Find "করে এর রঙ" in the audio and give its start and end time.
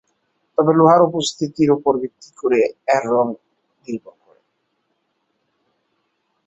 2.39-3.27